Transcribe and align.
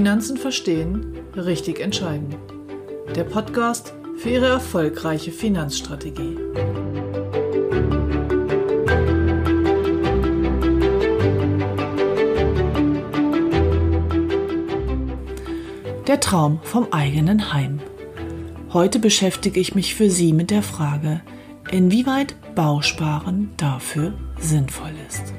Finanzen 0.00 0.38
verstehen, 0.38 1.14
richtig 1.36 1.78
entscheiden. 1.78 2.34
Der 3.14 3.24
Podcast 3.24 3.92
für 4.16 4.30
Ihre 4.30 4.46
erfolgreiche 4.46 5.30
Finanzstrategie. 5.30 6.38
Der 16.06 16.18
Traum 16.20 16.60
vom 16.62 16.88
eigenen 16.92 17.52
Heim. 17.52 17.80
Heute 18.72 19.00
beschäftige 19.00 19.60
ich 19.60 19.74
mich 19.74 19.94
für 19.94 20.08
Sie 20.08 20.32
mit 20.32 20.50
der 20.50 20.62
Frage, 20.62 21.20
inwieweit 21.70 22.34
Bausparen 22.54 23.50
dafür 23.58 24.14
sinnvoll 24.38 24.94
ist. 25.06 25.34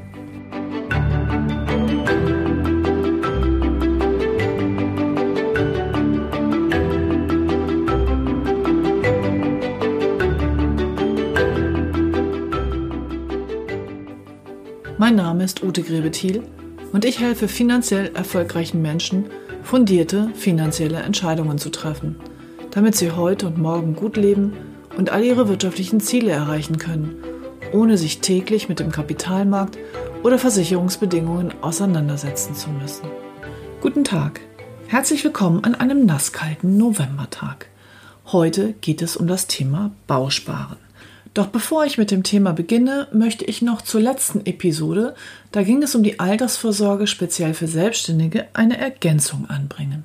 Mein 15.12 15.26
Name 15.26 15.44
ist 15.44 15.62
Ute 15.62 15.84
Grebethiel 15.84 16.42
und 16.94 17.04
ich 17.04 17.20
helfe 17.20 17.50
finanziell 17.50 18.16
erfolgreichen 18.16 18.82
Menschen, 18.82 19.26
fundierte 19.62 20.30
finanzielle 20.36 21.00
Entscheidungen 21.00 21.58
zu 21.58 21.70
treffen, 21.70 22.16
damit 22.72 22.96
sie 22.96 23.12
heute 23.12 23.48
und 23.48 23.58
morgen 23.58 23.94
gut 23.94 24.16
leben 24.16 24.54
und 24.98 25.10
all 25.10 25.22
ihre 25.26 25.50
wirtschaftlichen 25.50 26.00
Ziele 26.00 26.32
erreichen 26.32 26.78
können, 26.78 27.18
ohne 27.74 27.98
sich 27.98 28.22
täglich 28.22 28.70
mit 28.70 28.80
dem 28.80 28.90
Kapitalmarkt 28.90 29.78
oder 30.24 30.40
Versicherungsbedingungen 30.40 31.56
auseinandersetzen 31.62 32.56
zu 32.56 32.70
müssen. 32.70 33.10
Guten 33.82 34.06
Tag, 34.06 34.40
herzlich 34.88 35.26
willkommen 35.26 35.66
an 35.66 35.76
einem 35.76 36.06
nasskalten 36.06 36.78
Novembertag. 36.78 37.68
Heute 38.28 38.76
geht 38.80 39.02
es 39.02 39.18
um 39.18 39.28
das 39.28 39.48
Thema 39.48 39.92
Bausparen. 40.08 40.78
Doch 41.34 41.48
bevor 41.48 41.86
ich 41.86 41.98
mit 41.98 42.12
dem 42.12 42.24
Thema 42.24 42.52
beginne, 42.52 43.08
möchte 43.14 43.46
ich 43.46 43.62
noch 43.62 43.82
zur 43.82 44.02
letzten 44.02 44.46
Episode, 44.46 45.16
da 45.54 45.64
ging 45.64 45.82
es 45.82 45.96
um 45.96 46.04
die 46.04 46.20
Altersvorsorge 46.20 47.08
speziell 47.08 47.54
für 47.54 47.68
Selbstständige, 47.68 48.48
eine 48.54 48.78
Ergänzung 48.78 49.50
anbringen. 49.50 50.04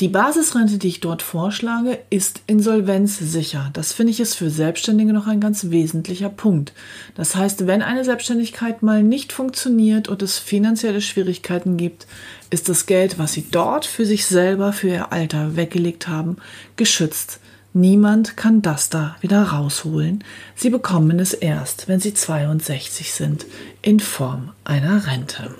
Die 0.00 0.08
Basisrente, 0.08 0.78
die 0.78 0.88
ich 0.88 1.00
dort 1.00 1.22
vorschlage, 1.22 2.00
ist 2.10 2.40
insolvenzsicher. 2.48 3.70
Das 3.72 3.92
finde 3.92 4.10
ich 4.10 4.18
ist 4.18 4.34
für 4.34 4.50
Selbstständige 4.50 5.12
noch 5.12 5.28
ein 5.28 5.38
ganz 5.38 5.70
wesentlicher 5.70 6.28
Punkt. 6.28 6.72
Das 7.14 7.36
heißt, 7.36 7.68
wenn 7.68 7.82
eine 7.82 8.04
Selbstständigkeit 8.04 8.82
mal 8.82 9.04
nicht 9.04 9.32
funktioniert 9.32 10.08
und 10.08 10.22
es 10.22 10.38
finanzielle 10.38 11.02
Schwierigkeiten 11.02 11.76
gibt, 11.76 12.08
ist 12.50 12.68
das 12.68 12.86
Geld, 12.86 13.20
was 13.20 13.34
Sie 13.34 13.46
dort 13.48 13.86
für 13.86 14.04
sich 14.04 14.26
selber, 14.26 14.72
für 14.72 14.88
Ihr 14.88 15.12
Alter 15.12 15.54
weggelegt 15.54 16.08
haben, 16.08 16.38
geschützt. 16.74 17.38
Niemand 17.74 18.36
kann 18.36 18.60
das 18.60 18.90
da 18.90 19.16
wieder 19.20 19.42
rausholen. 19.44 20.22
Sie 20.54 20.68
bekommen 20.68 21.18
es 21.18 21.32
erst, 21.32 21.88
wenn 21.88 22.00
sie 22.00 22.12
62 22.12 23.12
sind, 23.12 23.46
in 23.80 23.98
Form 23.98 24.50
einer 24.64 25.06
Rente. 25.06 25.54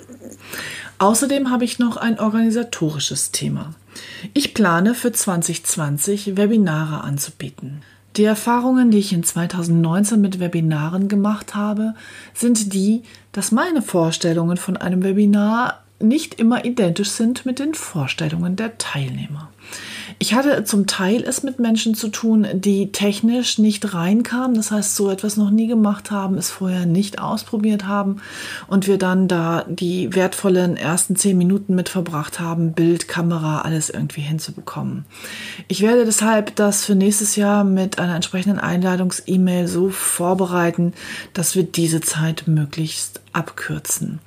Außerdem 0.99 1.49
habe 1.49 1.65
ich 1.65 1.79
noch 1.79 1.97
ein 1.97 2.19
organisatorisches 2.19 3.31
Thema. 3.31 3.73
Ich 4.33 4.53
plane 4.53 4.93
für 4.93 5.11
2020 5.11 6.37
Webinare 6.37 7.03
anzubieten. 7.03 7.81
Die 8.15 8.25
Erfahrungen, 8.25 8.91
die 8.91 8.99
ich 8.99 9.11
in 9.11 9.23
2019 9.23 10.21
mit 10.21 10.39
Webinaren 10.39 11.07
gemacht 11.07 11.55
habe, 11.55 11.95
sind 12.35 12.73
die, 12.73 13.01
dass 13.31 13.51
meine 13.51 13.81
Vorstellungen 13.81 14.57
von 14.57 14.77
einem 14.77 15.03
Webinar 15.03 15.83
nicht 15.99 16.35
immer 16.35 16.63
identisch 16.63 17.09
sind 17.09 17.45
mit 17.45 17.57
den 17.57 17.73
Vorstellungen 17.73 18.55
der 18.55 18.77
Teilnehmer. 18.77 19.49
Ich 20.19 20.33
hatte 20.33 20.63
zum 20.63 20.87
Teil 20.87 21.23
es 21.23 21.43
mit 21.43 21.59
Menschen 21.59 21.95
zu 21.95 22.09
tun, 22.09 22.47
die 22.53 22.91
technisch 22.91 23.57
nicht 23.57 23.93
reinkamen, 23.93 24.55
das 24.55 24.71
heißt 24.71 24.95
so 24.95 25.09
etwas 25.09 25.37
noch 25.37 25.49
nie 25.49 25.67
gemacht 25.67 26.11
haben, 26.11 26.37
es 26.37 26.49
vorher 26.49 26.85
nicht 26.85 27.19
ausprobiert 27.19 27.85
haben 27.85 28.21
und 28.67 28.87
wir 28.87 28.97
dann 28.97 29.27
da 29.27 29.65
die 29.67 30.13
wertvollen 30.13 30.77
ersten 30.77 31.15
zehn 31.15 31.37
Minuten 31.37 31.75
mit 31.75 31.89
verbracht 31.89 32.39
haben, 32.39 32.73
Bild, 32.73 33.07
Kamera, 33.07 33.61
alles 33.61 33.89
irgendwie 33.89 34.21
hinzubekommen. 34.21 35.05
Ich 35.67 35.81
werde 35.81 36.05
deshalb 36.05 36.55
das 36.55 36.85
für 36.85 36.95
nächstes 36.95 37.35
Jahr 37.35 37.63
mit 37.63 37.99
einer 37.99 38.15
entsprechenden 38.15 38.59
Einladungs-E-Mail 38.59 39.67
so 39.67 39.89
vorbereiten, 39.89 40.93
dass 41.33 41.55
wir 41.55 41.63
diese 41.63 42.01
Zeit 42.01 42.47
möglichst 42.47 43.21
abkürzen. 43.33 44.19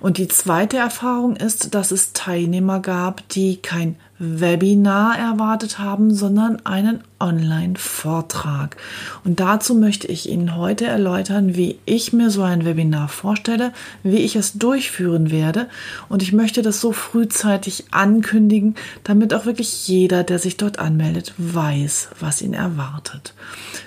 Und 0.00 0.18
die 0.18 0.28
zweite 0.28 0.76
Erfahrung 0.76 1.36
ist, 1.36 1.74
dass 1.74 1.90
es 1.90 2.12
Teilnehmer 2.12 2.80
gab, 2.80 3.26
die 3.30 3.56
kein 3.56 3.96
Webinar 4.22 5.18
erwartet 5.18 5.78
haben, 5.78 6.14
sondern 6.14 6.64
einen 6.66 7.02
Online-Vortrag. 7.18 8.76
Und 9.24 9.40
dazu 9.40 9.74
möchte 9.74 10.08
ich 10.08 10.28
Ihnen 10.28 10.56
heute 10.56 10.84
erläutern, 10.84 11.56
wie 11.56 11.78
ich 11.86 12.12
mir 12.12 12.28
so 12.28 12.42
ein 12.42 12.66
Webinar 12.66 13.08
vorstelle, 13.08 13.72
wie 14.02 14.18
ich 14.18 14.36
es 14.36 14.52
durchführen 14.52 15.30
werde. 15.30 15.68
Und 16.10 16.22
ich 16.22 16.34
möchte 16.34 16.60
das 16.60 16.82
so 16.82 16.92
frühzeitig 16.92 17.86
ankündigen, 17.92 18.74
damit 19.04 19.32
auch 19.32 19.46
wirklich 19.46 19.88
jeder, 19.88 20.22
der 20.22 20.38
sich 20.38 20.58
dort 20.58 20.78
anmeldet, 20.78 21.32
weiß, 21.38 22.10
was 22.20 22.42
ihn 22.42 22.52
erwartet. 22.52 23.32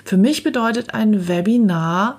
Für 0.04 0.16
mich 0.16 0.42
bedeutet 0.42 0.94
ein 0.94 1.28
Webinar, 1.28 2.18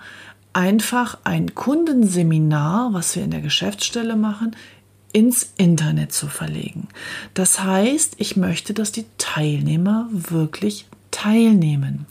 einfach 0.54 1.18
ein 1.26 1.54
Kundenseminar, 1.54 2.94
was 2.94 3.14
wir 3.18 3.24
in 3.26 3.32
der 3.32 3.42
Geschäftsstelle 3.42 4.16
machen, 4.16 4.56
ins 5.16 5.54
Internet 5.56 6.12
zu 6.12 6.28
verlegen. 6.28 6.90
Das 7.34 7.64
heißt, 7.64 8.16
ich 8.18 8.36
möchte, 8.36 8.74
dass 8.74 8.92
die 8.92 9.06
Teilnehmer 9.18 10.10
wirklich 10.12 10.88
teilnehmen. 11.10 12.06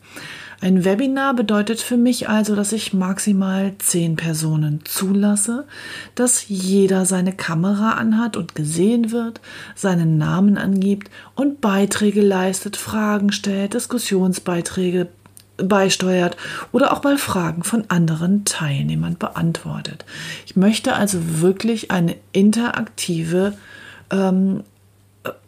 Ein 0.62 0.86
Webinar 0.86 1.34
bedeutet 1.34 1.82
für 1.82 1.98
mich 1.98 2.30
also, 2.30 2.56
dass 2.56 2.72
ich 2.72 2.94
maximal 2.94 3.74
zehn 3.78 4.16
Personen 4.16 4.80
zulasse, 4.86 5.66
dass 6.14 6.48
jeder 6.48 7.04
seine 7.04 7.34
Kamera 7.34 7.90
anhat 7.90 8.38
und 8.38 8.54
gesehen 8.54 9.10
wird, 9.10 9.42
seinen 9.74 10.16
Namen 10.16 10.56
angibt 10.56 11.10
und 11.34 11.60
Beiträge 11.60 12.22
leistet, 12.22 12.78
Fragen 12.78 13.32
stellt, 13.32 13.74
Diskussionsbeiträge 13.74 15.08
beisteuert 15.56 16.36
oder 16.72 16.92
auch 16.92 17.02
mal 17.02 17.18
Fragen 17.18 17.62
von 17.62 17.84
anderen 17.88 18.44
Teilnehmern 18.44 19.16
beantwortet. 19.16 20.04
Ich 20.46 20.56
möchte 20.56 20.94
also 20.94 21.40
wirklich 21.40 21.90
eine 21.90 22.16
interaktive 22.32 23.54
ähm, 24.10 24.64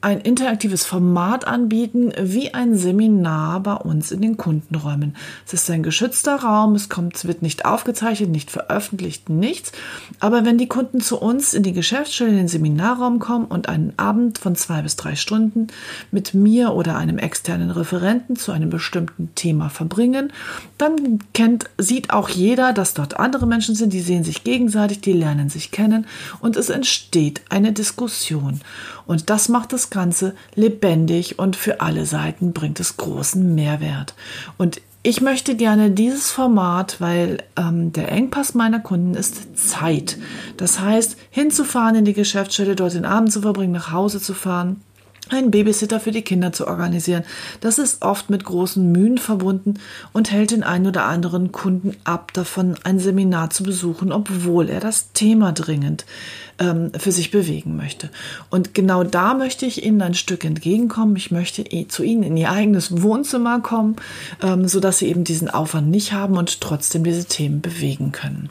ein 0.07 0.21
interaktives 0.21 0.87
Format 0.87 1.49
anbieten, 1.49 2.13
wie 2.17 2.55
ein 2.55 2.77
Seminar 2.77 3.59
bei 3.59 3.75
uns 3.75 4.13
in 4.13 4.23
den 4.23 4.37
Kundenräumen. 4.37 5.17
Es 5.45 5.53
ist 5.53 5.69
ein 5.69 5.83
geschützter 5.83 6.37
Raum, 6.37 6.77
es 6.77 6.89
kommt, 6.89 7.25
wird 7.25 7.43
nicht 7.43 7.65
aufgezeichnet, 7.65 8.31
nicht 8.31 8.53
veröffentlicht, 8.53 9.29
nichts. 9.29 9.73
Aber 10.21 10.45
wenn 10.45 10.59
die 10.59 10.69
Kunden 10.69 11.01
zu 11.01 11.21
uns 11.21 11.55
in 11.55 11.65
die 11.65 11.73
Geschäftsstelle, 11.73 12.31
in 12.31 12.37
den 12.37 12.47
Seminarraum 12.47 13.19
kommen 13.19 13.47
und 13.47 13.69
einen 13.69 13.95
Abend 13.97 14.39
von 14.39 14.55
zwei 14.55 14.81
bis 14.81 14.95
drei 14.95 15.17
Stunden 15.17 15.67
mit 16.13 16.35
mir 16.35 16.75
oder 16.75 16.97
einem 16.97 17.19
externen 17.19 17.73
Referenten 17.73 18.37
zu 18.37 18.53
einem 18.53 18.71
bestimmten 18.71 19.35
Thema 19.35 19.71
verbringen, 19.71 20.33
dann 20.79 21.19
kennt, 21.35 21.65
sieht 21.79 22.11
auch 22.11 22.29
jeder, 22.29 22.73
dass 22.73 22.95
dort 22.95 23.19
andere 23.19 23.49
Menschen 23.49 23.75
sind, 23.75 23.93
die 23.93 24.03
sehen 24.03 24.23
sich 24.23 24.45
gegenseitig, 24.45 25.01
die 25.01 25.15
lernen 25.15 25.49
sich 25.49 25.73
kennen 25.73 26.07
und 26.39 26.57
es 26.57 26.69
entsteht 26.69 27.41
eine 27.49 27.73
Diskussion. 27.73 28.61
Und 29.07 29.31
das 29.31 29.49
macht 29.49 29.73
das 29.73 29.91
Ganze 29.97 30.35
lebendig 30.55 31.39
und 31.39 31.57
für 31.57 31.81
alle 31.81 32.07
Seiten 32.07 32.53
bringt 32.53 32.79
es 32.79 32.97
großen 32.97 33.55
Mehrwert. 33.55 34.15
Und 34.57 34.81
ich 35.03 35.21
möchte 35.21 35.55
gerne 35.55 35.93
dieses 35.93 36.31
Format, 36.31 37.01
weil 37.01 37.39
ähm, 37.57 37.93
der 37.93 38.11
Engpass 38.11 38.55
meiner 38.55 38.81
Kunden 38.81 39.15
ist 39.15 39.57
Zeit. 39.57 40.19
Das 40.57 40.81
heißt, 40.81 41.17
hinzufahren 41.31 41.95
in 41.95 42.05
die 42.05 42.13
Geschäftsstelle, 42.13 42.75
dort 42.75 42.95
den 42.95 43.05
Abend 43.05 43.33
zu 43.33 43.41
verbringen, 43.41 43.73
nach 43.73 43.93
Hause 43.93 44.21
zu 44.21 44.35
fahren, 44.35 44.81
einen 45.29 45.51
Babysitter 45.51 46.01
für 46.01 46.13
die 46.13 46.23
Kinder 46.23 46.53
zu 46.53 46.67
organisieren. 46.67 47.25
Das 47.61 47.79
ist 47.79 48.03
oft 48.03 48.31
mit 48.31 48.45
großen 48.45 48.93
Mühen 48.93 49.19
verbunden 49.19 49.75
und 50.13 50.31
hält 50.31 50.53
den 50.53 50.63
einen 50.63 50.87
oder 50.87 51.05
anderen 51.05 51.53
Kunden 51.53 51.97
ab, 52.05 52.33
davon 52.33 52.77
ein 52.85 52.99
Seminar 52.99 53.51
zu 53.51 53.63
besuchen, 53.65 54.13
obwohl 54.13 54.69
er 54.69 54.81
das 54.81 55.13
Thema 55.13 55.53
dringend 55.53 56.05
ähm, 56.59 56.93
für 56.97 57.13
sich 57.13 57.31
bewegen 57.31 57.77
möchte. 57.77 58.11
Und 58.51 58.75
genau 58.75 59.05
da 59.05 59.35
möchte 59.35 59.67
ich 59.67 59.85
Ihnen 59.85 60.01
ein 60.03 60.15
Stück 60.15 60.45
entgegenkommen. 60.45 61.17
Ich 61.17 61.31
möchte 61.31 61.65
zu 61.89 62.03
Ihnen 62.03 62.23
in 62.23 62.37
Ihr 62.37 62.51
eigenes 62.51 63.03
Wohnzimmer 63.03 63.61
kommen, 63.61 63.97
ähm, 64.43 64.69
sodass 64.69 64.99
Sie 64.99 65.09
eben 65.09 65.25
diesen 65.25 65.51
Aufwand 65.51 65.91
nicht 65.91 66.13
haben 66.13 66.37
und 66.37 66.61
trotzdem 66.61 67.05
diese 67.05 67.27
Themen 67.27 67.61
bewegen 67.61 68.13
können. 68.13 68.49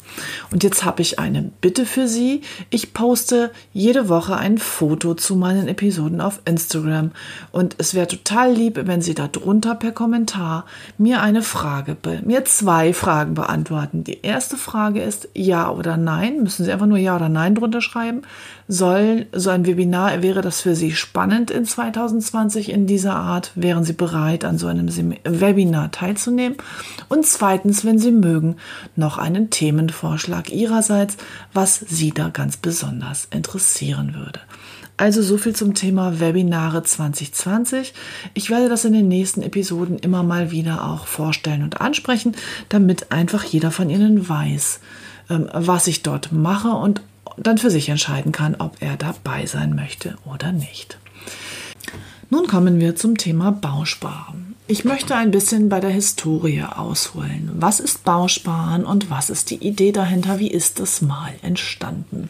Und 0.52 0.64
jetzt 0.64 0.84
habe 0.86 1.02
ich 1.02 1.20
eine 1.20 1.52
Bitte 1.62 1.86
für 1.86 2.08
Sie. 2.08 2.42
Ich 2.70 2.94
poste 2.94 3.52
jede 3.74 4.10
Woche 4.10 4.36
ein 4.36 4.58
Foto 4.58 5.14
zu 5.16 5.36
meinen 5.36 5.68
Episoden 5.68 6.22
auf 6.22 6.42
Instagram. 6.46 6.65
Instagram. 6.66 7.12
Und 7.52 7.76
es 7.78 7.94
wäre 7.94 8.08
total 8.08 8.52
lieb, 8.52 8.80
wenn 8.84 9.02
Sie 9.02 9.14
da 9.14 9.28
drunter 9.28 9.76
per 9.76 9.92
Kommentar 9.92 10.66
mir 10.98 11.22
eine 11.22 11.42
Frage, 11.42 11.96
mir 12.24 12.46
zwei 12.46 12.94
Fragen 12.94 13.36
beantworten. 13.36 14.04
Die 14.04 14.22
erste 14.22 14.58
Frage 14.58 15.02
ist 15.02 15.30
Ja 15.34 15.70
oder 15.70 15.98
Nein. 15.98 16.44
Müssen 16.44 16.66
Sie 16.66 16.72
einfach 16.72 16.88
nur 16.88 16.98
Ja 16.98 17.16
oder 17.16 17.30
Nein 17.30 17.56
drunter 17.56 17.82
schreiben. 17.82 18.24
Soll 18.68 19.28
so 19.32 19.52
ein 19.52 19.66
Webinar, 19.66 20.24
wäre 20.24 20.42
das 20.42 20.62
für 20.62 20.76
Sie 20.76 20.92
spannend 20.92 21.52
in 21.52 21.66
2020 21.66 22.70
in 22.72 22.88
dieser 22.88 23.16
Art? 23.16 23.52
Wären 23.54 23.84
Sie 23.84 23.94
bereit, 23.94 24.44
an 24.44 24.58
so 24.58 24.68
einem 24.68 24.90
Webinar 25.24 25.92
teilzunehmen? 25.92 26.58
Und 27.08 27.26
zweitens, 27.28 27.86
wenn 27.86 28.00
Sie 28.00 28.12
mögen, 28.12 28.56
noch 28.96 29.20
einen 29.20 29.52
Themenvorschlag 29.52 30.50
Ihrerseits, 30.50 31.18
was 31.54 31.76
Sie 31.76 32.12
da 32.12 32.30
ganz 32.30 32.58
besonders 32.58 33.28
interessieren 33.30 34.16
würde. 34.16 34.40
Also 34.98 35.22
so 35.22 35.38
viel 35.38 35.54
zum 35.54 35.74
Thema 35.74 36.22
Webinare 36.22 36.84
2020. 36.84 37.94
Ich 38.34 38.50
werde 38.50 38.70
das 38.70 38.86
in 38.86 38.94
den 38.94 39.10
nächsten 39.10 39.42
Episoden 39.42 40.00
immer 40.00 40.24
mal 40.24 40.52
wieder 40.52 40.86
auch 40.90 41.06
vorstellen 41.06 41.64
und 41.64 41.82
ansprechen, 41.82 42.36
damit 42.70 43.12
einfach 43.12 43.44
jeder 43.44 43.72
von 43.72 43.90
Ihnen 43.90 44.28
weiß, 44.30 44.80
ähm, 45.30 45.50
was 45.54 45.88
ich 45.88 46.02
dort 46.02 46.32
mache 46.32 46.70
und 46.70 47.02
dann 47.38 47.58
für 47.58 47.70
sich 47.70 47.90
entscheiden 47.90 48.32
kann, 48.32 48.56
ob 48.56 48.78
er 48.82 48.96
dabei 48.96 49.46
sein 49.46 49.76
möchte 49.76 50.16
oder 50.24 50.54
nicht. 50.54 50.98
Nun 52.30 52.48
kommen 52.48 52.80
wir 52.80 52.96
zum 52.96 53.18
Thema 53.18 53.52
Bausparen. 53.52 54.56
Ich 54.68 54.84
möchte 54.84 55.16
ein 55.16 55.30
bisschen 55.30 55.70
bei 55.70 55.80
der 55.80 55.92
Historie 55.92 56.64
ausholen. 56.64 57.52
Was 57.54 57.80
ist 57.80 58.04
Bausparen 58.04 58.84
und 58.84 59.12
was 59.12 59.30
ist 59.30 59.52
die 59.52 59.64
Idee 59.64 59.92
dahinter? 59.92 60.40
Wie 60.40 60.50
ist 60.50 60.80
es 60.80 61.02
mal 61.02 61.34
entstanden? 61.44 62.30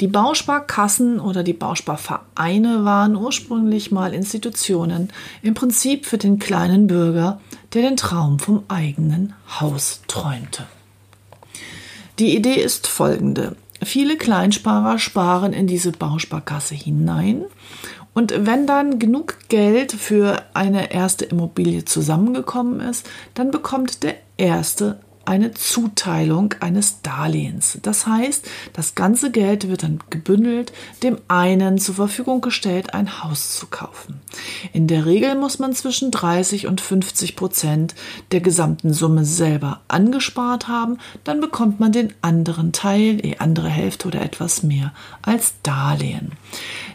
Die 0.00 0.06
Bausparkassen 0.06 1.18
oder 1.18 1.42
die 1.42 1.52
Bausparvereine 1.52 2.84
waren 2.84 3.16
ursprünglich 3.16 3.90
mal 3.90 4.14
Institutionen, 4.14 5.12
im 5.42 5.54
Prinzip 5.54 6.06
für 6.06 6.18
den 6.18 6.38
kleinen 6.38 6.86
Bürger, 6.86 7.40
der 7.74 7.82
den 7.82 7.96
Traum 7.96 8.38
vom 8.38 8.62
eigenen 8.68 9.34
Haus 9.60 10.02
träumte. 10.06 10.66
Die 12.20 12.36
Idee 12.36 12.60
ist 12.60 12.86
folgende. 12.86 13.56
Viele 13.82 14.16
Kleinsparer 14.16 14.98
sparen 14.98 15.52
in 15.52 15.66
diese 15.66 15.92
Bausparkasse 15.92 16.74
hinein 16.74 17.44
und 18.18 18.34
wenn 18.36 18.66
dann 18.66 18.98
genug 18.98 19.36
Geld 19.48 19.92
für 19.92 20.42
eine 20.52 20.92
erste 20.92 21.24
Immobilie 21.24 21.84
zusammengekommen 21.84 22.80
ist, 22.80 23.08
dann 23.34 23.52
bekommt 23.52 24.02
der 24.02 24.16
erste 24.36 24.98
eine 25.28 25.52
Zuteilung 25.52 26.54
eines 26.60 27.02
Darlehens. 27.02 27.78
Das 27.82 28.06
heißt, 28.06 28.48
das 28.72 28.94
ganze 28.94 29.30
Geld 29.30 29.68
wird 29.68 29.82
dann 29.82 30.00
gebündelt, 30.08 30.72
dem 31.02 31.18
einen 31.28 31.76
zur 31.76 31.96
Verfügung 31.96 32.40
gestellt, 32.40 32.94
ein 32.94 33.22
Haus 33.22 33.54
zu 33.54 33.66
kaufen. 33.66 34.20
In 34.72 34.86
der 34.86 35.04
Regel 35.04 35.34
muss 35.34 35.58
man 35.58 35.74
zwischen 35.74 36.10
30 36.10 36.66
und 36.66 36.80
50 36.80 37.36
Prozent 37.36 37.94
der 38.32 38.40
gesamten 38.40 38.94
Summe 38.94 39.26
selber 39.26 39.82
angespart 39.86 40.66
haben, 40.66 40.96
dann 41.24 41.40
bekommt 41.40 41.78
man 41.78 41.92
den 41.92 42.14
anderen 42.22 42.72
Teil, 42.72 43.18
die 43.18 43.38
andere 43.38 43.68
Hälfte 43.68 44.08
oder 44.08 44.22
etwas 44.22 44.62
mehr 44.62 44.94
als 45.20 45.54
Darlehen. 45.62 46.32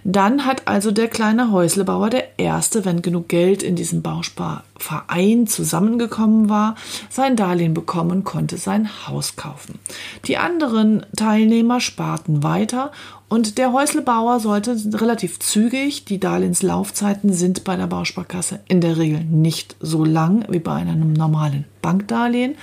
Dann 0.04 0.46
hat 0.46 0.68
also 0.68 0.92
der 0.92 1.08
kleine 1.08 1.52
Häuslebauer, 1.52 2.10
der 2.10 2.40
erste, 2.40 2.84
wenn 2.84 3.02
genug 3.02 3.30
Geld 3.30 3.64
in 3.64 3.76
diesem 3.76 4.02
Bausparverein 4.02 5.48
zusammengekommen 5.48 6.50
war, 6.50 6.76
sein 7.10 7.38
Darlehen 7.38 7.74
bekommen 7.74 8.23
konnte 8.24 8.58
sein 8.58 9.08
Haus 9.08 9.36
kaufen. 9.36 9.80
Die 10.28 10.38
anderen 10.38 11.06
Teilnehmer 11.16 11.80
sparten 11.80 12.44
weiter 12.44 12.92
und 13.30 13.58
der 13.58 13.74
Häuslebauer 13.74 14.40
sollte 14.40 14.78
relativ 14.94 15.40
zügig, 15.40 16.06
die 16.06 16.20
Darlehenslaufzeiten 16.20 17.34
sind 17.34 17.64
bei 17.64 17.76
der 17.76 17.88
Bausparkasse 17.88 18.60
in 18.68 18.80
der 18.80 18.98
Regel 18.98 19.24
nicht 19.24 19.76
so 19.80 20.06
lang 20.06 20.46
wie 20.50 20.60
bei 20.60 20.76
einem 20.76 21.14
normalen 21.14 21.66
Bankdarlehen, 21.82 22.56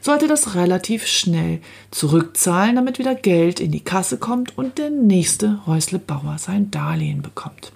sollte 0.00 0.26
das 0.26 0.54
relativ 0.54 1.06
schnell 1.06 1.60
zurückzahlen, 1.90 2.76
damit 2.76 2.98
wieder 2.98 3.14
Geld 3.14 3.60
in 3.60 3.70
die 3.70 3.84
Kasse 3.84 4.18
kommt 4.18 4.58
und 4.58 4.78
der 4.78 4.90
nächste 4.90 5.64
Häuslebauer 5.66 6.38
sein 6.38 6.70
Darlehen 6.70 7.22
bekommt. 7.22 7.72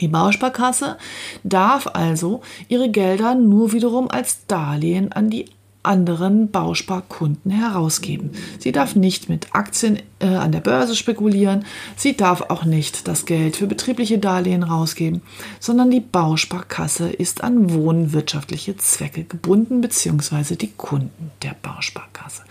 Die 0.00 0.08
Bausparkasse 0.08 0.96
darf 1.42 1.88
also 1.92 2.42
ihre 2.68 2.90
Gelder 2.90 3.34
nur 3.34 3.72
wiederum 3.72 4.10
als 4.10 4.46
Darlehen 4.46 5.12
an 5.12 5.30
die 5.30 5.46
anderen 5.88 6.50
Bausparkunden 6.50 7.50
herausgeben. 7.50 8.30
Sie 8.58 8.72
darf 8.72 8.94
nicht 8.94 9.28
mit 9.28 9.54
Aktien 9.54 9.98
äh, 10.20 10.26
an 10.26 10.52
der 10.52 10.60
Börse 10.60 10.94
spekulieren, 10.94 11.64
sie 11.96 12.16
darf 12.16 12.42
auch 12.42 12.64
nicht 12.64 13.08
das 13.08 13.24
Geld 13.24 13.56
für 13.56 13.66
betriebliche 13.66 14.18
Darlehen 14.18 14.62
rausgeben, 14.62 15.22
sondern 15.60 15.90
die 15.90 16.00
Bausparkasse 16.00 17.08
ist 17.08 17.42
an 17.42 17.72
wohnwirtschaftliche 17.72 18.76
Zwecke 18.76 19.24
gebunden 19.24 19.80
bzw. 19.80 20.56
die 20.56 20.72
Kunden 20.76 21.30
der 21.42 21.56
Bausparkasse. 21.62 22.42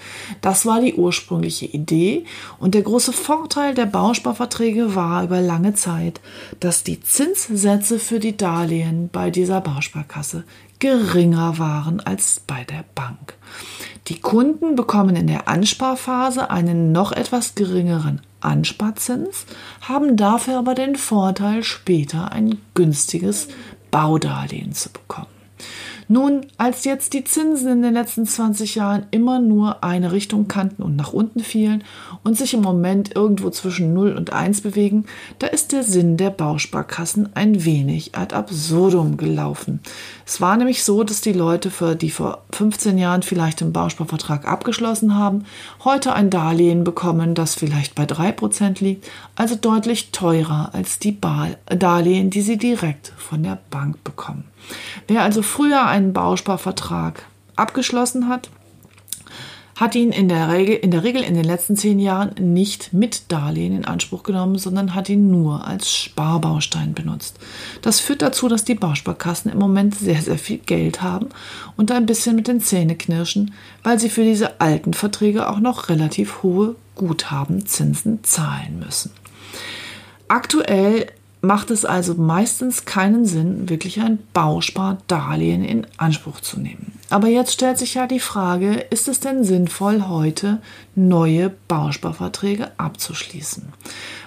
Das 0.42 0.66
war 0.66 0.82
die 0.82 0.96
ursprüngliche 0.96 1.66
Idee 1.66 2.26
und 2.60 2.74
der 2.74 2.82
große 2.82 3.14
Vorteil 3.14 3.76
der 3.76 3.86
Bausparverträge 3.86 4.96
war 4.96 5.24
über 5.24 5.42
lange 5.42 5.74
Zeit, 5.76 6.22
dass 6.60 6.84
die 6.84 7.02
Zinssätze 7.02 8.00
für 8.00 8.20
die 8.20 8.36
Darlehen 8.36 9.10
bei 9.12 9.30
dieser 9.30 9.62
Bausparkasse 9.62 10.44
geringer 10.80 11.58
waren 11.58 12.00
als 12.00 12.42
bei 12.46 12.64
der 12.64 12.84
Bank. 12.96 13.36
Die 14.08 14.20
Kunden 14.20 14.76
bekommen 14.76 15.16
in 15.16 15.28
der 15.28 15.48
Ansparphase 15.48 16.50
einen 16.50 16.92
noch 16.92 17.12
etwas 17.12 17.56
geringeren 17.56 18.22
Ansparzins, 18.40 19.46
haben 19.82 20.16
dafür 20.16 20.60
aber 20.60 20.76
den 20.76 20.96
Vorteil, 20.96 21.64
später 21.64 22.32
ein 22.32 22.60
günstiges 22.74 23.48
Baudarlehen 23.92 24.74
zu 24.74 24.90
bekommen. 24.92 25.37
Nun, 26.10 26.46
als 26.58 26.86
jetzt 26.86 27.12
die 27.12 27.26
Zinsen 27.26 27.68
in 27.68 27.82
den 27.82 27.94
letzten 27.94 28.26
20 28.26 28.76
Jahren 28.76 29.08
immer 29.12 29.40
nur 29.40 29.84
eine 29.84 30.14
Richtung 30.14 30.48
kannten 30.48 30.82
und 30.82 30.96
nach 30.96 31.12
unten 31.12 31.42
fielen 31.42 31.84
und 32.24 32.38
sich 32.38 32.54
im 32.54 32.62
Moment 32.62 33.14
irgendwo 33.14 33.50
zwischen 33.50 33.94
0 33.94 34.14
und 34.14 34.32
1 34.32 34.62
bewegen, 34.62 35.06
da 35.40 35.48
ist 35.48 35.74
der 35.74 35.84
Sinn 35.84 36.16
der 36.16 36.30
Bausparkassen 36.30 37.36
ein 37.36 37.66
wenig 37.66 38.16
ad 38.16 38.34
absurdum 38.34 39.18
gelaufen. 39.18 39.82
Es 40.26 40.40
war 40.40 40.56
nämlich 40.56 40.86
so, 40.86 41.04
dass 41.04 41.20
die 41.20 41.34
Leute, 41.34 41.72
die 41.98 42.10
vor 42.10 42.44
15 42.54 42.98
Jahren 42.98 43.22
vielleicht 43.22 43.62
einen 43.62 43.74
Bausparvertrag 43.74 44.48
abgeschlossen 44.48 45.16
haben, 45.16 45.44
heute 45.84 46.14
ein 46.14 46.30
Darlehen 46.30 46.86
bekommen, 46.86 47.36
das 47.36 47.56
vielleicht 47.56 47.96
bei 47.96 48.06
3% 48.06 48.82
liegt, 48.82 49.10
also 49.36 49.56
deutlich 49.56 50.12
teurer 50.12 50.70
als 50.72 51.00
die 51.00 51.18
Darlehen, 51.66 52.30
die 52.30 52.42
sie 52.42 52.58
direkt 52.58 53.12
von 53.18 53.44
der 53.44 53.58
Bank 53.70 54.04
bekommen. 54.06 54.46
Wer 55.08 55.22
also 55.22 55.42
früher 55.42 55.86
einen 55.86 56.14
Bausparvertrag 56.14 57.26
abgeschlossen 57.56 58.28
hat, 58.28 58.50
hat 59.78 59.94
ihn 59.94 60.12
in 60.12 60.28
der, 60.28 60.50
Regel, 60.50 60.76
in 60.76 60.90
der 60.90 61.04
Regel 61.04 61.22
in 61.22 61.36
den 61.36 61.44
letzten 61.44 61.76
zehn 61.76 62.00
Jahren 62.00 62.32
nicht 62.40 62.94
mit 62.94 63.32
Darlehen 63.32 63.78
in 63.78 63.86
Anspruch 63.86 64.24
genommen, 64.24 64.58
sondern 64.58 64.96
hat 64.96 65.08
ihn 65.08 65.30
nur 65.30 65.68
als 65.68 65.94
Sparbaustein 65.94 66.96
benutzt. 66.96 67.38
Das 67.84 68.00
führt 68.00 68.24
dazu, 68.24 68.48
dass 68.48 68.66
die 68.66 68.74
Bausparkassen 68.74 69.52
im 69.52 69.60
Moment 69.60 69.94
sehr, 69.94 70.22
sehr 70.22 70.40
viel 70.40 70.58
Geld 70.58 71.04
haben 71.04 71.28
und 71.76 71.92
ein 71.92 72.08
bisschen 72.08 72.36
mit 72.36 72.48
den 72.48 72.60
Zähnen 72.60 72.98
knirschen, 72.98 73.54
weil 73.84 74.00
sie 74.00 74.10
für 74.10 74.24
diese 74.24 74.60
alten 74.60 74.96
Verträge 74.96 75.48
auch 75.48 75.60
noch 75.60 75.90
relativ 75.90 76.42
hohe 76.42 76.76
Guthabenzinsen 76.96 78.24
zahlen 78.24 78.80
müssen. 78.84 79.12
Aktuell 80.28 81.06
macht 81.42 81.72
es 81.72 81.86
also 81.86 82.16
meistens 82.16 82.86
keinen 82.86 83.26
Sinn, 83.26 83.70
wirklich 83.70 84.02
ein 84.02 84.20
Bauspardarlehen 84.34 85.64
in 85.64 85.88
Anspruch 85.98 86.42
zu 86.42 86.60
nehmen. 86.60 86.94
Aber 87.10 87.28
jetzt 87.28 87.54
stellt 87.54 87.78
sich 87.78 87.94
ja 87.94 88.06
die 88.06 88.20
Frage, 88.20 88.74
ist 88.74 89.08
es 89.08 89.22
denn 89.22 89.46
sinnvoll, 89.46 90.08
heute 90.10 90.62
neue 90.94 91.54
Bausparverträge 91.68 92.72
abzuschließen? 92.78 93.64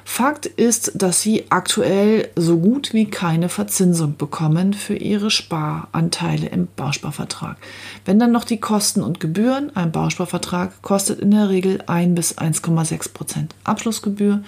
Fakt 0.04 0.46
ist, 0.46 0.92
dass 0.94 1.20
Sie 1.20 1.44
aktuell 1.50 2.30
so 2.36 2.58
gut 2.58 2.94
wie 2.94 3.04
keine 3.04 3.48
Verzinsung 3.48 4.16
bekommen 4.16 4.72
für 4.72 4.96
Ihre 4.96 5.30
Sparanteile 5.30 6.48
im 6.48 6.68
Bausparvertrag. 6.74 7.58
Wenn 8.06 8.18
dann 8.18 8.32
noch 8.32 8.44
die 8.44 8.58
Kosten 8.58 9.02
und 9.02 9.20
Gebühren, 9.20 9.74
ein 9.76 9.92
Bausparvertrag 9.92 10.82
kostet 10.82 11.20
in 11.20 11.30
der 11.30 11.50
Regel 11.50 11.82
1 11.86 12.14
bis 12.14 12.38
1,6 12.38 13.12
Prozent 13.12 13.54
Abschlussgebühr 13.62 14.42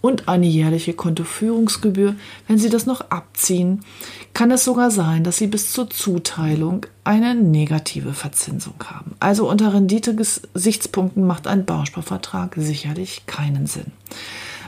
und 0.00 0.28
eine 0.28 0.46
jährliche 0.46 0.94
Kontoführungsgebühr. 0.94 2.14
Wenn 2.46 2.58
Sie 2.58 2.68
das 2.68 2.86
noch 2.86 3.10
abziehen, 3.10 3.80
kann 4.34 4.50
es 4.50 4.64
sogar 4.64 4.90
sein, 4.90 5.24
dass 5.24 5.38
Sie 5.38 5.46
bis 5.46 5.72
zur 5.72 5.90
Zuteilung 5.90 6.86
eine 7.04 7.34
negative 7.34 8.12
Verzinsung 8.12 8.74
haben. 8.84 9.16
Also 9.20 9.48
unter 9.48 9.74
Renditegesichtspunkten 9.74 11.26
macht 11.26 11.46
ein 11.46 11.64
Bausparvertrag 11.64 12.54
sicherlich 12.56 13.26
keinen 13.26 13.66
Sinn. 13.66 13.92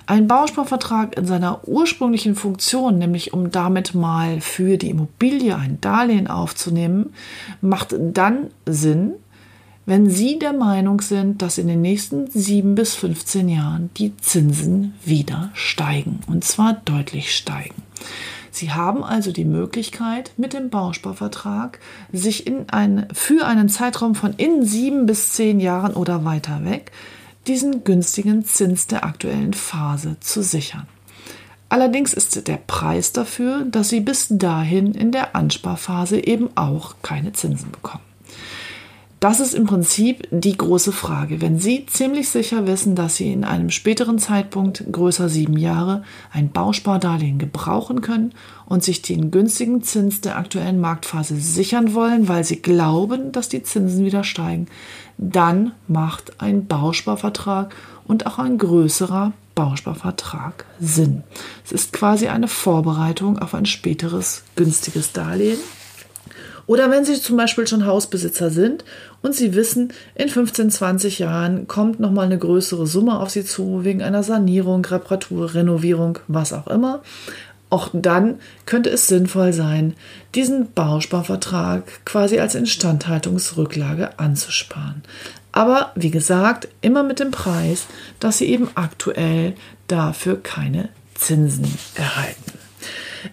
Ein 0.07 0.27
Bausparvertrag 0.27 1.17
in 1.17 1.25
seiner 1.25 1.69
ursprünglichen 1.69 2.35
Funktion, 2.35 2.99
nämlich 2.99 3.33
um 3.33 3.53
damit 3.53 3.95
mal 3.95 4.41
für 4.41 4.77
die 4.77 4.91
Immobilie 4.91 5.55
ein 5.55 5.81
Darlehen 5.81 6.27
aufzunehmen, 6.27 7.15
macht 7.61 7.95
dann 7.97 8.49
Sinn, 8.67 9.13
wenn 9.90 10.09
Sie 10.09 10.38
der 10.38 10.52
Meinung 10.52 11.00
sind, 11.00 11.42
dass 11.42 11.59
in 11.59 11.66
den 11.66 11.82
nächsten 11.82 12.30
7 12.30 12.76
bis 12.76 12.94
15 12.94 13.49
Jahren 13.49 13.90
die 13.97 14.16
Zinsen 14.18 14.94
wieder 15.04 15.50
steigen 15.52 16.20
und 16.28 16.44
zwar 16.44 16.75
deutlich 16.85 17.35
steigen. 17.35 17.82
Sie 18.52 18.70
haben 18.70 19.02
also 19.02 19.32
die 19.32 19.44
Möglichkeit, 19.44 20.30
mit 20.37 20.52
dem 20.52 20.70
Bausparvertrag 20.70 21.80
sich 22.12 22.47
in 22.47 22.68
ein, 22.68 23.09
für 23.12 23.44
einen 23.44 23.68
Zeitraum 23.68 24.14
von 24.14 24.32
in 24.35 24.64
sieben 24.64 25.06
bis 25.06 25.32
zehn 25.32 25.59
Jahren 25.59 25.94
oder 25.94 26.25
weiter 26.25 26.64
weg 26.64 26.92
diesen 27.49 27.82
günstigen 27.82 28.44
Zins 28.44 28.87
der 28.87 29.04
aktuellen 29.04 29.54
Phase 29.54 30.18
zu 30.20 30.40
sichern. 30.40 30.87
Allerdings 31.68 32.14
ist 32.14 32.47
der 32.47 32.59
Preis 32.59 33.12
dafür, 33.12 33.64
dass 33.64 33.88
Sie 33.88 34.00
bis 34.00 34.28
dahin 34.30 34.94
in 34.94 35.11
der 35.11 35.35
Ansparphase 35.35 36.25
eben 36.25 36.49
auch 36.54 36.94
keine 37.02 37.32
Zinsen 37.32 37.73
bekommen. 37.73 38.10
Das 39.21 39.39
ist 39.39 39.53
im 39.53 39.67
Prinzip 39.67 40.27
die 40.31 40.57
große 40.57 40.93
Frage. 40.93 41.43
Wenn 41.43 41.59
Sie 41.59 41.85
ziemlich 41.85 42.31
sicher 42.31 42.67
wissen, 42.67 42.95
dass 42.95 43.17
Sie 43.17 43.31
in 43.31 43.45
einem 43.45 43.69
späteren 43.69 44.19
Zeitpunkt, 44.19 44.83
größer 44.91 45.29
sieben 45.29 45.59
Jahre, 45.59 46.05
ein 46.33 46.50
Bauspardarlehen 46.50 47.39
gebrauchen 47.39 48.00
können 48.00 48.33
und 48.65 48.83
sich 48.83 49.03
den 49.03 49.31
günstigen 49.31 49.83
Zins 49.83 50.23
der 50.23 50.39
aktuellen 50.39 50.81
Marktphase 50.81 51.37
sichern 51.37 51.93
wollen, 51.93 52.29
weil 52.29 52.45
Sie 52.45 52.62
glauben, 52.62 53.31
dass 53.31 53.50
die 53.50 53.62
Zinsen 53.62 54.07
wieder 54.07 54.25
steigen, 54.25 54.69
dann 55.19 55.73
macht 55.87 56.41
ein 56.41 56.67
Bausparvertrag 56.67 57.75
und 58.07 58.25
auch 58.25 58.39
ein 58.39 58.57
größerer 58.57 59.35
Bausparvertrag 59.55 60.65
Sinn. 60.81 61.25
Es 61.62 61.73
ist 61.73 61.93
quasi 61.93 62.29
eine 62.29 62.49
Vorbereitung 62.49 63.39
auf 63.39 63.53
ein 63.53 63.67
späteres 63.67 64.45
günstiges 64.57 65.12
Darlehen 65.12 65.59
oder 66.71 66.89
wenn 66.89 67.05
Sie 67.05 67.21
zum 67.21 67.37
Beispiel 67.37 67.67
schon 67.67 67.85
Hausbesitzer 67.85 68.49
sind 68.49 68.85
und 69.23 69.35
Sie 69.35 69.57
wissen, 69.57 69.93
in 70.15 70.29
15, 70.29 70.71
20 70.71 71.19
Jahren 71.19 71.67
kommt 71.67 71.99
nochmal 71.99 72.27
eine 72.27 72.39
größere 72.39 72.87
Summe 72.87 73.19
auf 73.19 73.31
Sie 73.31 73.45
zu, 73.45 73.83
wegen 73.83 74.03
einer 74.03 74.23
Sanierung, 74.23 74.85
Reparatur, 74.85 75.53
Renovierung, 75.53 76.21
was 76.29 76.53
auch 76.53 76.69
immer. 76.69 77.03
Auch 77.71 77.89
dann 77.93 78.39
könnte 78.67 78.89
es 78.89 79.09
sinnvoll 79.09 79.53
sein, 79.53 79.95
diesen 80.37 80.71
Bausparvertrag 80.71 82.05
quasi 82.05 82.39
als 82.39 82.55
Instandhaltungsrücklage 82.55 84.21
anzusparen. 84.21 85.03
Aber 85.50 85.91
wie 85.97 86.12
gesagt, 86.12 86.69
immer 86.83 87.03
mit 87.03 87.19
dem 87.19 87.33
Preis, 87.33 87.87
dass 88.21 88.39
Sie 88.39 88.47
eben 88.47 88.69
aktuell 88.77 89.55
dafür 89.89 90.41
keine 90.41 90.91
Zinsen 91.17 91.67
erhalten. 91.97 92.60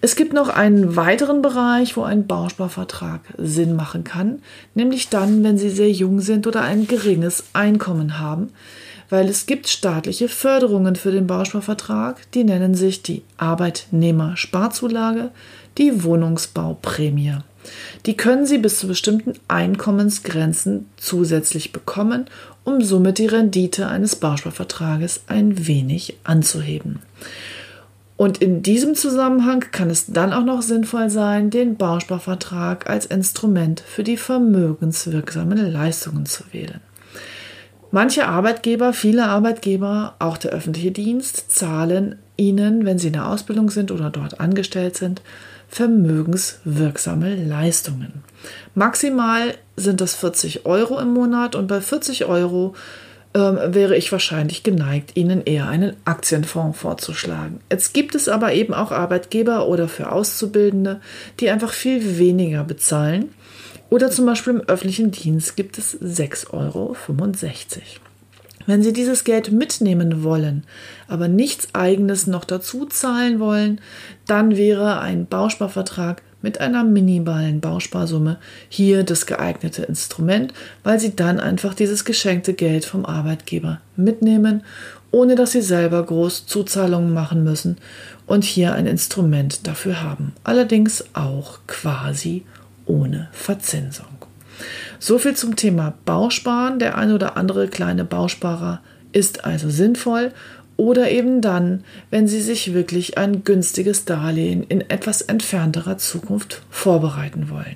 Es 0.02 0.16
gibt 0.16 0.34
noch 0.34 0.50
einen 0.50 0.96
weiteren 0.96 1.42
Bereich, 1.42 1.96
wo 1.96 2.04
ein 2.04 2.28
Bausparvertrag 2.28 3.22
Sinn 3.38 3.76
machen 3.76 4.04
kann, 4.04 4.42
nämlich 4.76 5.10
dann, 5.10 5.44
wenn 5.44 5.58
Sie 5.58 5.70
sehr 5.70 5.92
jung 5.92 6.20
sind 6.20 6.48
oder 6.48 6.62
ein 6.62 6.88
geringes 6.88 7.46
Einkommen 7.54 8.20
haben, 8.20 8.50
weil 9.10 9.30
es 9.30 9.46
gibt 9.46 9.68
staatliche 9.68 10.28
Förderungen 10.28 10.96
für 10.96 11.12
den 11.12 11.28
Bausparvertrag, 11.28 12.30
die 12.34 12.44
nennen 12.44 12.76
sich 12.76 13.02
die 13.02 13.24
Arbeitnehmersparzulage, 13.38 15.32
die 15.78 16.04
Wohnungsbauprämie. 16.04 17.38
Die 18.06 18.16
können 18.16 18.46
Sie 18.46 18.58
bis 18.58 18.80
zu 18.80 18.88
bestimmten 18.88 19.34
Einkommensgrenzen 19.48 20.88
zusätzlich 20.98 21.72
bekommen, 21.74 22.26
um 22.64 22.82
somit 22.82 23.18
die 23.18 23.28
Rendite 23.28 23.88
eines 23.88 24.16
Bausparvertrages 24.16 25.22
ein 25.28 25.68
wenig 25.68 26.18
anzuheben. 26.24 27.00
Und 28.18 28.40
in 28.40 28.64
diesem 28.64 28.96
Zusammenhang 28.96 29.64
kann 29.72 29.92
es 29.92 30.08
dann 30.08 30.34
auch 30.34 30.44
noch 30.44 30.64
sinnvoll 30.64 31.12
sein, 31.12 31.52
den 31.52 31.78
Bausparvertrag 31.78 32.90
als 32.90 33.06
Instrument 33.06 33.80
für 33.80 34.04
die 34.04 34.18
vermögenswirksamen 34.18 35.72
Leistungen 35.72 36.26
zu 36.26 36.44
wählen. 36.52 36.82
Manche 37.92 38.28
Arbeitgeber, 38.28 38.92
viele 38.92 39.26
Arbeitgeber, 39.26 40.16
auch 40.20 40.38
der 40.38 40.52
öffentliche 40.52 40.92
Dienst, 40.92 41.52
zahlen 41.52 42.18
Ihnen, 42.36 42.86
wenn 42.86 43.00
Sie 43.00 43.08
in 43.08 43.14
der 43.14 43.28
Ausbildung 43.28 43.70
sind 43.70 43.92
oder 43.92 44.10
dort 44.10 44.40
angestellt 44.40 44.98
sind, 44.98 45.22
vermögenswirksame 45.70 47.36
Leistungen. 47.36 48.24
Maximal 48.76 49.56
sind 49.76 50.02
das 50.02 50.16
40 50.16 50.66
Euro 50.66 51.00
im 51.00 51.14
Monat 51.14 51.56
und 51.56 51.68
bei 51.68 51.82
40 51.82 52.26
Euro 52.26 52.74
ähm, 53.38 53.76
wäre 53.76 53.96
ich 53.96 54.12
wahrscheinlich 54.12 54.64
geneigt, 54.64 55.12
Ihnen 55.16 55.44
eher 55.44 55.68
einen 55.68 55.96
Aktienfonds 56.06 56.80
vorzuschlagen. 56.80 57.60
Jetzt 57.72 57.94
gibt 57.94 58.16
es 58.16 58.28
aber 58.28 58.54
eben 58.54 58.74
auch 58.74 58.92
Arbeitgeber 58.92 59.68
oder 59.68 59.88
für 59.88 60.12
Auszubildende, 60.12 61.02
die 61.40 61.52
einfach 61.52 61.72
viel 61.72 62.18
weniger 62.18 62.64
bezahlen. 62.64 63.30
Oder 63.92 64.10
zum 64.10 64.26
Beispiel 64.26 64.54
im 64.54 64.62
öffentlichen 64.62 65.12
Dienst 65.12 65.56
gibt 65.56 65.78
es 65.78 66.02
6,65 66.02 66.52
Euro. 66.54 66.96
Wenn 68.66 68.82
Sie 68.82 68.92
dieses 68.92 69.24
Geld 69.24 69.52
mitnehmen 69.52 70.24
wollen, 70.24 70.66
aber 71.08 71.28
nichts 71.28 71.70
eigenes 71.74 72.26
noch 72.28 72.44
dazu 72.44 72.86
zahlen 72.86 73.40
wollen, 73.40 73.80
dann 74.26 74.58
wäre 74.58 75.00
ein 75.00 75.28
Bausparvertrag 75.28 76.22
mit 76.48 76.62
einer 76.62 76.86
minimalen 76.86 77.60
Bausparsumme 77.60 78.38
hier 78.70 79.04
das 79.04 79.26
geeignete 79.26 79.84
Instrument, 79.84 80.54
weil 80.82 80.98
Sie 80.98 81.14
dann 81.14 81.42
einfach 81.42 81.74
dieses 81.74 82.06
geschenkte 82.06 82.54
Geld 82.54 82.86
vom 82.86 83.06
Arbeitgeber 83.06 83.82
mitnehmen, 83.98 84.64
ohne 85.12 85.36
dass 85.36 85.52
Sie 85.52 85.62
selber 85.62 86.02
groß 86.06 86.46
Zuzahlungen 86.46 87.14
machen 87.14 87.44
müssen 87.44 87.76
und 88.28 88.46
hier 88.46 88.76
ein 88.76 88.88
Instrument 88.88 89.68
dafür 89.68 90.02
haben. 90.02 90.32
Allerdings 90.46 91.04
auch 91.12 91.60
quasi 91.68 92.46
ohne 92.86 93.28
Verzinsung. 93.34 94.06
So 95.00 95.18
viel 95.18 95.36
zum 95.36 95.58
Thema 95.58 95.96
Bausparen. 96.06 96.80
Der 96.80 96.98
ein 96.98 97.12
oder 97.12 97.36
andere 97.36 97.68
kleine 97.68 98.06
Bausparer 98.06 98.80
ist 99.12 99.44
also 99.44 99.70
sinnvoll 99.70 100.32
oder 100.78 101.12
eben 101.12 101.42
dann, 101.42 101.84
wenn 102.12 102.28
Sie 102.28 102.42
sich 102.42 102.74
wirklich 102.74 103.18
ein 103.18 103.44
günstiges 103.44 104.06
Darlehen 104.06 104.64
in 104.64 104.90
etwas 104.90 105.22
entfernterer 105.22 105.98
Zukunft 105.98 106.62
vorbereiten 106.70 107.50
wollen. 107.50 107.76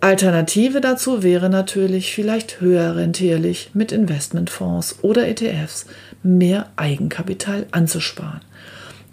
Alternative 0.00 0.80
dazu 0.80 1.22
wäre 1.22 1.50
natürlich 1.50 2.14
vielleicht 2.14 2.60
höher 2.60 2.96
rentierlich 2.96 3.70
mit 3.74 3.92
Investmentfonds 3.92 5.00
oder 5.02 5.28
ETFs 5.28 5.86
mehr 6.22 6.70
Eigenkapital 6.76 7.66
anzusparen. 7.70 8.40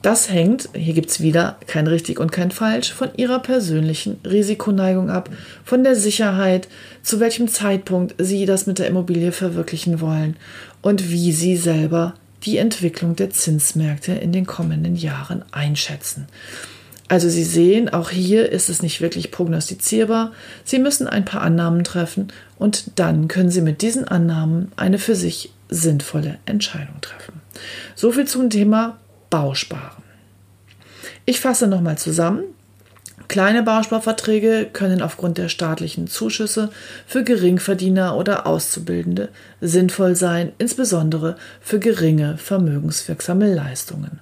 Das 0.01 0.31
hängt, 0.31 0.69
hier 0.73 0.93
gibt 0.93 1.09
es 1.09 1.21
wieder 1.21 1.57
kein 1.67 1.87
richtig 1.87 2.19
und 2.19 2.31
kein 2.31 2.51
falsch, 2.51 2.93
von 2.93 3.09
ihrer 3.17 3.39
persönlichen 3.39 4.17
Risikoneigung 4.23 5.09
ab, 5.09 5.29
von 5.65 5.83
der 5.83 5.95
Sicherheit, 5.95 6.69
zu 7.01 7.19
welchem 7.19 7.47
Zeitpunkt 7.47 8.15
sie 8.17 8.45
das 8.45 8.67
mit 8.67 8.79
der 8.79 8.87
Immobilie 8.87 9.31
verwirklichen 9.33 9.99
wollen 9.99 10.37
und 10.81 11.09
wie 11.09 11.33
sie 11.33 11.57
selber 11.57 12.13
die 12.43 12.57
Entwicklung 12.57 13.15
der 13.15 13.29
Zinsmärkte 13.29 14.13
in 14.13 14.31
den 14.31 14.45
kommenden 14.45 14.95
Jahren 14.95 15.43
einschätzen. 15.51 16.27
Also 17.09 17.29
Sie 17.29 17.43
sehen, 17.43 17.89
auch 17.89 18.09
hier 18.09 18.51
ist 18.51 18.69
es 18.69 18.81
nicht 18.81 18.99
wirklich 18.99 19.31
prognostizierbar. 19.31 20.33
Sie 20.65 20.79
müssen 20.79 21.07
ein 21.07 21.23
paar 21.23 21.41
Annahmen 21.41 21.83
treffen 21.83 22.33
und 22.57 22.91
dann 22.95 23.27
können 23.27 23.49
Sie 23.49 23.61
mit 23.61 23.81
diesen 23.81 24.05
Annahmen 24.05 24.71
eine 24.75 24.99
für 24.99 25.15
sich 25.15 25.51
sinnvolle 25.69 26.37
Entscheidung 26.45 26.99
treffen. 27.01 27.41
So 27.95 28.11
viel 28.11 28.25
zum 28.25 28.49
Thema 28.49 28.97
Bausparen. 29.29 30.03
Ich 31.25 31.39
fasse 31.39 31.67
nochmal 31.67 31.97
zusammen. 31.97 32.43
Kleine 33.27 33.61
Bausparverträge 33.61 34.69
können 34.71 35.01
aufgrund 35.01 35.37
der 35.37 35.49
staatlichen 35.49 36.07
Zuschüsse 36.07 36.69
für 37.05 37.25
Geringverdiener 37.25 38.15
oder 38.15 38.47
Auszubildende 38.47 39.29
sinnvoll 39.59 40.15
sein, 40.15 40.53
insbesondere 40.59 41.35
für 41.59 41.79
geringe 41.79 42.37
vermögenswirksame 42.37 43.53
Leistungen. 43.53 44.21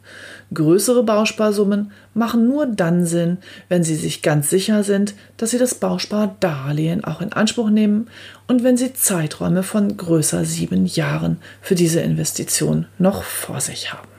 Größere 0.54 1.04
Bausparsummen 1.04 1.92
machen 2.16 2.48
nur 2.48 2.66
dann 2.66 3.06
Sinn, 3.06 3.38
wenn 3.70 3.84
Sie 3.84 3.96
sich 3.96 4.24
ganz 4.24 4.50
sicher 4.50 4.84
sind, 4.84 5.14
dass 5.38 5.52
Sie 5.52 5.60
das 5.60 5.76
Bauspardarlehen 5.76 7.04
auch 7.04 7.22
in 7.22 7.32
Anspruch 7.32 7.70
nehmen 7.70 8.08
und 8.48 8.64
wenn 8.64 8.78
Sie 8.78 8.94
Zeiträume 8.94 9.62
von 9.62 9.98
größer 9.98 10.46
sieben 10.46 10.88
Jahren 10.88 11.38
für 11.62 11.76
diese 11.76 12.00
Investition 12.02 12.88
noch 12.98 13.24
vor 13.24 13.62
sich 13.62 13.94
haben. 13.94 14.15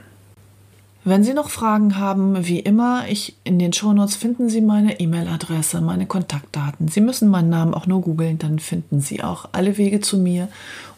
Wenn 1.09 1.23
Sie 1.23 1.35
noch 1.35 1.51
Fragen 1.51 1.99
haben, 1.99 2.49
wie 2.49 2.59
immer, 2.59 3.05
ich 3.09 3.37
in 3.45 3.61
den 3.61 3.73
Shownotes 3.73 4.17
finden 4.17 4.49
Sie 4.49 4.61
meine 4.61 4.99
E-Mail-Adresse, 4.99 5.81
meine 5.81 6.07
Kontaktdaten. 6.07 6.89
Sie 6.89 7.01
müssen 7.01 7.29
meinen 7.29 7.49
Namen 7.49 7.75
auch 7.75 7.87
nur 7.87 8.01
googeln, 8.01 8.39
dann 8.39 8.59
finden 8.59 9.01
Sie 9.01 9.23
auch 9.23 9.51
alle 9.53 9.79
Wege 9.79 10.01
zu 10.01 10.19
mir 10.19 10.49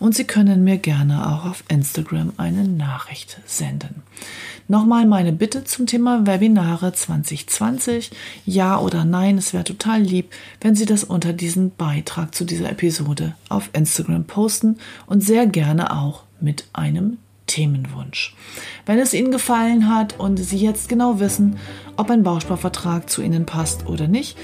und 0.00 0.14
Sie 0.14 0.24
können 0.24 0.64
mir 0.64 0.78
gerne 0.78 1.30
auch 1.30 1.44
auf 1.44 1.62
Instagram 1.68 2.32
eine 2.38 2.66
Nachricht 2.66 3.38
senden. 3.44 4.02
Nochmal 4.66 5.04
meine 5.04 5.34
Bitte 5.34 5.64
zum 5.64 5.84
Thema 5.84 6.26
Webinare 6.26 6.94
2020. 6.94 8.10
Ja 8.46 8.80
oder 8.80 9.04
nein, 9.04 9.36
es 9.36 9.52
wäre 9.52 9.64
total 9.64 10.00
lieb, 10.00 10.32
wenn 10.62 10.74
Sie 10.74 10.86
das 10.86 11.04
unter 11.04 11.34
diesen 11.34 11.70
Beitrag 11.76 12.34
zu 12.34 12.46
dieser 12.46 12.70
Episode 12.70 13.34
auf 13.50 13.68
Instagram 13.74 14.24
posten 14.24 14.78
und 15.04 15.22
sehr 15.22 15.46
gerne 15.46 15.94
auch 15.94 16.22
mit 16.40 16.64
einem 16.72 17.18
Themenwunsch. 17.48 18.36
Wenn 18.86 19.00
es 19.00 19.12
Ihnen 19.12 19.32
gefallen 19.32 19.92
hat 19.92 20.20
und 20.20 20.36
Sie 20.36 20.58
jetzt 20.58 20.88
genau 20.88 21.18
wissen, 21.18 21.58
ob 21.96 22.10
ein 22.10 22.22
Bausparvertrag 22.22 23.10
zu 23.10 23.22
Ihnen 23.22 23.44
passt 23.44 23.88
oder 23.88 24.06
nicht, 24.06 24.38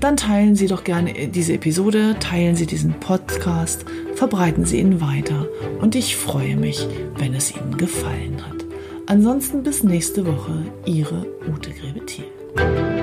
dann 0.00 0.16
teilen 0.16 0.56
Sie 0.56 0.66
doch 0.66 0.84
gerne 0.84 1.28
diese 1.28 1.52
Episode, 1.52 2.16
teilen 2.18 2.56
Sie 2.56 2.66
diesen 2.66 2.94
Podcast, 2.94 3.84
verbreiten 4.14 4.64
Sie 4.64 4.80
ihn 4.80 5.00
weiter 5.00 5.46
und 5.80 5.94
ich 5.94 6.16
freue 6.16 6.56
mich, 6.56 6.86
wenn 7.18 7.34
es 7.34 7.54
Ihnen 7.54 7.76
gefallen 7.76 8.40
hat. 8.48 8.64
Ansonsten 9.06 9.62
bis 9.62 9.82
nächste 9.82 10.26
Woche, 10.26 10.64
Ihre 10.86 11.26
Ute. 11.46 11.70
Tschüss. 12.06 12.93